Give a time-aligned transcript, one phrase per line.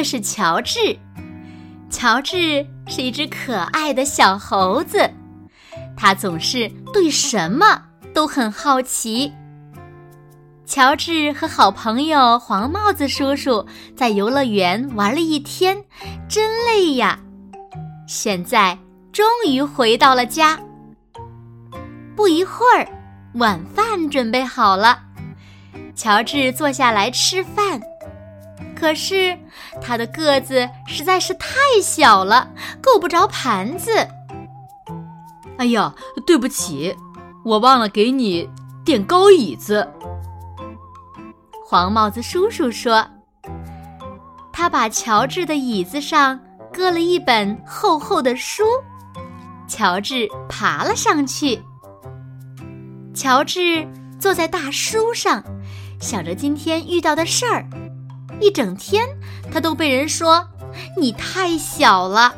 [0.00, 0.98] 这是乔治。
[1.90, 4.98] 乔治是一只可爱的小猴子，
[5.94, 7.82] 他总是对什么
[8.14, 9.30] 都很好奇。
[10.64, 15.76] 乔治和好朋友黄帽子叔叔在游乐园玩了一天，
[16.26, 17.20] 真累呀！
[18.06, 18.78] 现在
[19.12, 20.58] 终于回到了家。
[22.16, 22.88] 不一会儿，
[23.34, 24.98] 晚饭准备好了，
[25.94, 27.78] 乔治坐下来吃饭。
[28.80, 29.38] 可是
[29.78, 32.50] 他的个子实在是太小了，
[32.80, 33.90] 够不着盘子。
[35.58, 35.94] 哎呀，
[36.26, 36.96] 对不起，
[37.44, 38.48] 我忘了给你
[38.82, 39.86] 垫高椅子。
[41.62, 43.06] 黄帽子叔叔说
[44.50, 46.40] ：“他把乔治的椅子上
[46.72, 48.64] 搁了一本厚厚的书。”
[49.68, 51.62] 乔治爬了上去。
[53.12, 53.86] 乔治
[54.18, 55.44] 坐在大书上，
[56.00, 57.68] 想着今天遇到的事儿。
[58.40, 59.06] 一整天，
[59.52, 60.48] 他都被人说
[60.96, 62.34] ：“你太小了，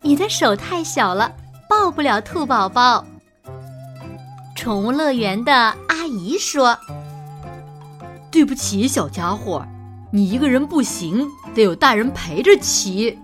[0.00, 1.32] 你的手太小了，
[1.68, 3.04] 抱不了兔宝宝。”
[4.56, 5.54] 宠物乐园的
[5.88, 6.78] 阿姨说
[8.30, 9.64] ：“对不起，小家伙，
[10.10, 13.18] 你一个人不行，得有大人陪着骑。”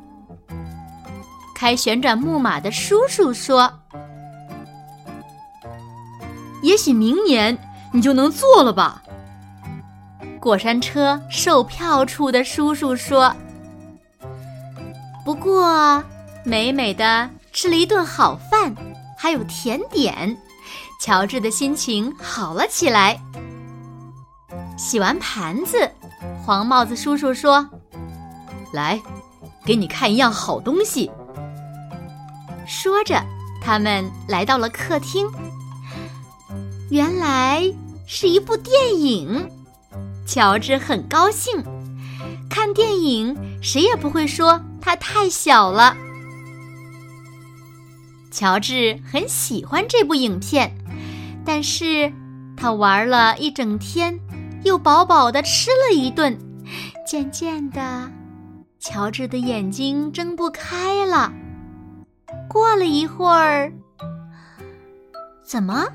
[1.55, 3.73] 开旋转木马的叔叔说
[6.63, 7.57] ：“也许明年
[7.93, 9.03] 你就能坐了吧。”
[10.47, 13.35] 过山车售票处的叔叔说
[15.27, 16.01] ：“不过，
[16.45, 18.73] 美美的吃了一顿好饭，
[19.19, 20.37] 还有甜点，
[21.01, 23.21] 乔治的心情好了起来。”
[24.79, 25.91] 洗完盘子，
[26.45, 27.69] 黄帽子叔叔说
[28.73, 29.03] ：“来，
[29.65, 31.11] 给你看一样好东西。”
[32.69, 33.21] 说着，
[33.61, 35.29] 他们来到了客厅，
[36.89, 37.65] 原来
[38.07, 39.51] 是一部电影。
[40.27, 41.63] 乔治很高兴，
[42.51, 45.97] 看电影谁也不会说他太小了。
[48.31, 50.77] 乔治很喜欢这部影片，
[51.45, 52.13] 但是
[52.57, 54.19] 他玩了一整天，
[54.65, 56.37] 又饱饱的吃了一顿，
[57.07, 58.11] 渐渐的，
[58.81, 61.33] 乔治的眼睛睁不开了。
[62.49, 63.73] 过了一会儿，
[65.43, 65.87] 怎么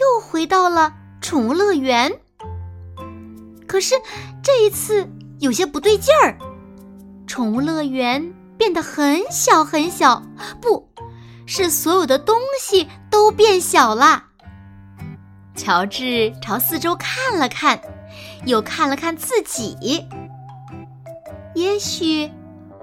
[0.00, 2.10] 又回到了宠物乐园？
[3.72, 3.94] 可是
[4.42, 5.08] 这一次
[5.40, 6.36] 有些不对劲儿，
[7.26, 10.22] 宠物乐园变得很小很小，
[10.60, 10.86] 不
[11.46, 14.24] 是所有的东西都变小了。
[15.56, 17.80] 乔治朝四周看了看，
[18.44, 20.06] 又看了看自己，
[21.54, 22.30] 也许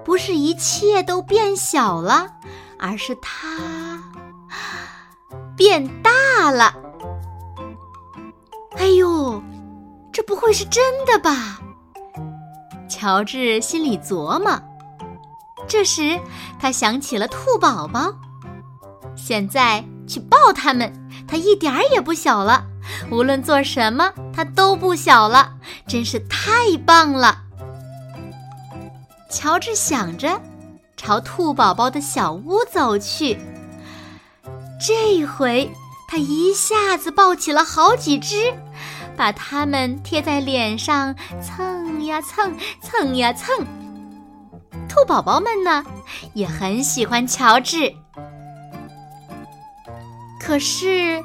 [0.04, 2.34] 不是一切都变小了，
[2.80, 4.02] 而是他
[5.56, 6.74] 变大了。
[10.30, 11.60] 不会是真的吧？
[12.88, 14.62] 乔治心里琢磨。
[15.68, 16.20] 这时，
[16.60, 18.14] 他想起了兔宝宝，
[19.16, 20.94] 现在去抱他们，
[21.28, 22.64] 他一点儿也不小了。
[23.10, 25.52] 无论做什么，他都不小了，
[25.88, 27.46] 真是太棒了。
[29.32, 30.40] 乔治想着，
[30.96, 33.36] 朝兔宝宝的小屋走去。
[34.80, 35.72] 这回，
[36.08, 38.54] 他一下子抱起了好几只。
[39.20, 41.14] 把它们贴在脸上
[41.44, 43.68] 蹭呀蹭，蹭呀蹭。
[44.88, 45.84] 兔宝宝们呢，
[46.34, 47.94] 也很喜欢乔治。
[50.40, 51.22] 可是，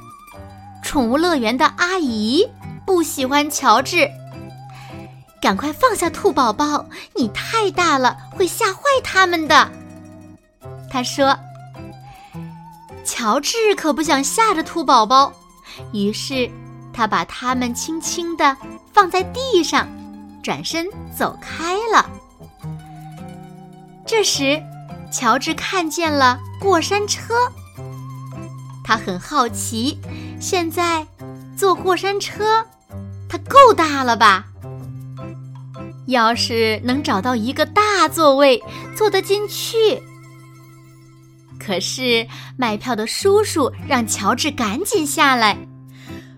[0.82, 2.44] 宠物乐园的阿姨
[2.84, 4.10] 不喜欢乔治。
[5.40, 9.70] 赶快放下兔宝宝，你太大了，会吓坏他们的。
[10.90, 11.38] 他说
[13.06, 15.32] ：“乔治可不想吓着兔宝宝。”
[15.94, 16.50] 于是。
[16.94, 18.56] 他把它们轻轻地
[18.92, 19.88] 放在地上，
[20.42, 22.08] 转身走开了。
[24.06, 24.62] 这时，
[25.10, 27.34] 乔治看见了过山车，
[28.84, 29.98] 他很好奇，
[30.40, 31.06] 现在
[31.56, 32.64] 坐过山车，
[33.28, 34.44] 它够大了吧？
[36.06, 38.62] 要是能找到一个大座位，
[38.94, 40.00] 坐得进去。
[41.58, 42.26] 可是
[42.58, 45.56] 卖票的叔叔让乔治赶紧下来。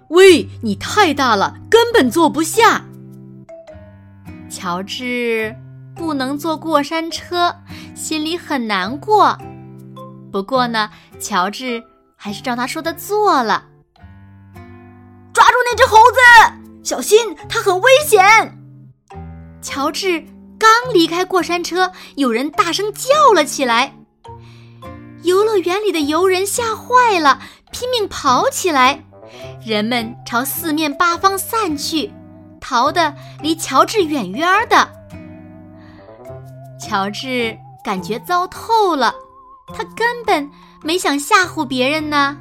[0.08, 2.85] 喂，你太大了，根本坐不下。
[4.49, 5.55] 乔治
[5.94, 7.56] 不能坐过山车，
[7.94, 9.37] 心里很难过。
[10.31, 11.82] 不过呢，乔治
[12.14, 13.64] 还是照他说的做了。
[15.32, 16.19] 抓住那只猴子，
[16.82, 18.25] 小心，它很危险。
[19.61, 20.25] 乔治
[20.59, 23.94] 刚离开过山车，有人大声叫了起来。
[25.23, 27.41] 游乐园里的游人吓坏了，
[27.73, 29.06] 拼命跑起来。
[29.64, 32.12] 人们朝四面八方散去，
[32.61, 34.88] 逃得离乔治远远的。
[36.78, 39.14] 乔治感觉糟透了，
[39.69, 40.50] 他根本
[40.82, 42.37] 没想吓唬别人呢。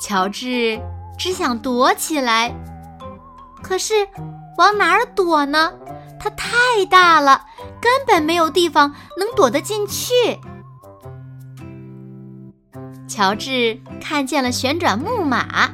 [0.00, 0.80] 乔治
[1.18, 2.54] 只想躲起来，
[3.62, 4.08] 可是
[4.58, 5.72] 往哪儿躲呢？
[6.18, 7.44] 它太大了，
[7.80, 10.12] 根本没有地方能躲得进去。
[13.08, 15.70] 乔治看见了旋转木马，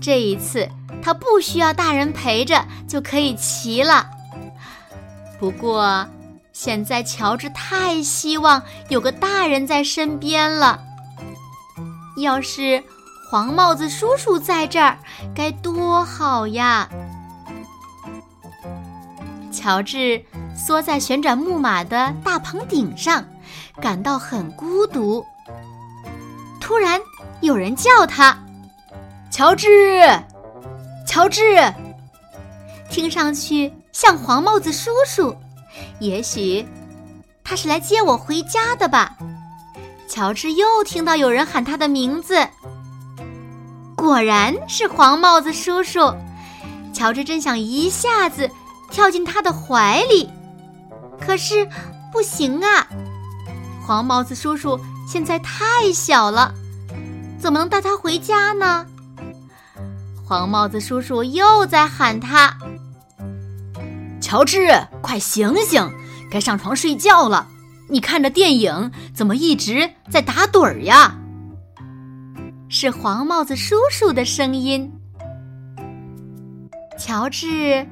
[0.00, 0.68] 这一次
[1.02, 4.10] 他不需要大人陪着就可以骑了。
[5.38, 6.06] 不过，
[6.52, 10.80] 现在乔治太希望有个大人在身边了。
[12.16, 12.82] 要是
[13.30, 14.98] 黄帽子叔叔在这儿，
[15.34, 16.88] 该多好呀！
[19.52, 20.24] 乔治
[20.56, 23.24] 缩在旋转木马的大棚顶上，
[23.80, 25.24] 感到很孤独。
[26.66, 27.00] 突然，
[27.42, 28.36] 有人叫他
[29.30, 30.02] ：“乔治，
[31.06, 31.40] 乔治！”
[32.90, 35.32] 听上去像黄帽子叔叔，
[36.00, 36.66] 也许
[37.44, 39.16] 他是来接我回家的吧。
[40.08, 42.44] 乔治又听到有人喊他的名字，
[43.96, 46.12] 果然是黄帽子叔叔。
[46.92, 48.50] 乔治真想一下子
[48.90, 50.28] 跳进他的怀里，
[51.20, 51.64] 可是
[52.10, 52.88] 不行啊！
[53.86, 54.76] 黄帽子叔叔。
[55.06, 56.52] 现在太小了，
[57.38, 58.84] 怎么能带他回家呢？
[60.24, 62.52] 黄帽子叔叔又在喊他
[64.20, 64.68] ：“乔治，
[65.00, 65.88] 快醒醒，
[66.28, 67.46] 该上床睡觉了。
[67.88, 71.14] 你看着电影，怎么一直在打盹儿呀？”
[72.68, 74.92] 是黄帽子叔叔的声音。
[76.98, 77.86] 乔治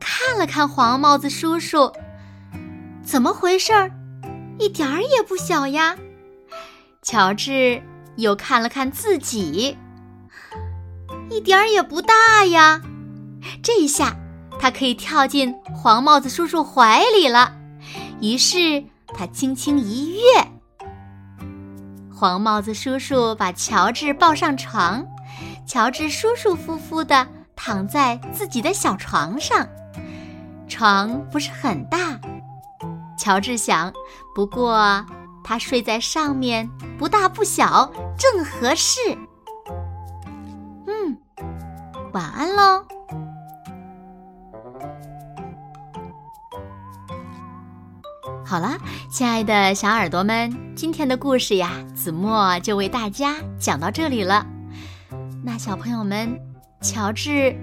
[0.00, 1.92] 看了看黄帽子叔叔，
[3.04, 3.88] 怎么回事儿？
[4.58, 5.96] 一点儿也不小呀。
[7.06, 7.80] 乔治
[8.16, 9.78] 又看了看自己，
[11.30, 12.82] 一点儿也不大呀。
[13.62, 14.16] 这一下，
[14.58, 17.52] 他可以跳进黄帽子叔叔怀里了。
[18.20, 18.82] 于是
[19.14, 20.50] 他轻轻一跃，
[22.12, 25.06] 黄帽子叔叔把乔治抱上床，
[25.64, 27.24] 乔治舒舒服服的
[27.54, 29.64] 躺在自己的小床上。
[30.66, 32.18] 床不是很大，
[33.16, 33.92] 乔治想，
[34.34, 35.06] 不过。
[35.48, 37.88] 他睡在上面，不大不小，
[38.18, 38.98] 正合适。
[40.88, 41.16] 嗯，
[42.12, 42.84] 晚安喽。
[48.44, 48.76] 好了，
[49.08, 54.44] 亲爱的小耳朵们，今天的故事呀，子墨就为大家讲到这里了。
[55.44, 56.36] 那小朋友们，
[56.80, 57.56] 乔治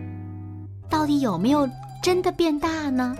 [0.89, 1.69] 到底有没有
[2.01, 3.13] 真的变大呢？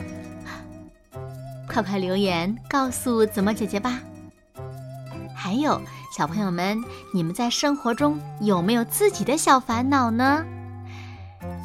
[1.68, 4.00] 快快留言告诉子墨姐姐吧。
[5.44, 6.82] 还有小朋友们，
[7.14, 10.42] 你们在生活中有没有自己的小烦恼呢？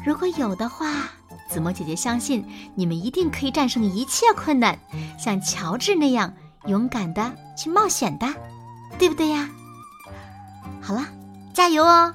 [0.05, 1.09] 如果有的话，
[1.47, 4.77] 子墨姐姐相信你们一定可以战胜一切困难，
[5.17, 6.33] 像乔治那样
[6.65, 8.27] 勇敢的去冒险的，
[8.97, 9.49] 对不对呀？
[10.81, 11.05] 好了，
[11.53, 12.13] 加油哦！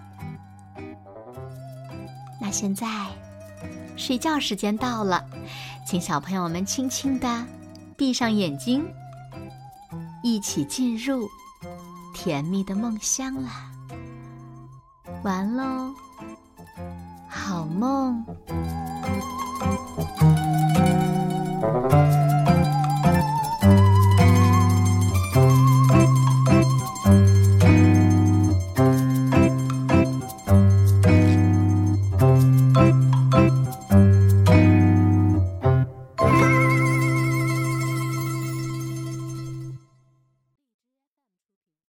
[2.42, 2.86] 那现在
[3.96, 5.24] 睡觉时间到了，
[5.86, 7.46] 请小朋友们轻轻的
[7.96, 8.86] 闭上眼睛，
[10.22, 11.26] 一起进入。
[12.24, 13.70] 甜蜜的梦乡啦，
[15.22, 15.92] 完喽，
[17.28, 18.24] 好梦。